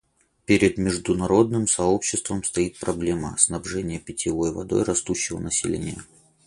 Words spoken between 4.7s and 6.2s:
растущего населения.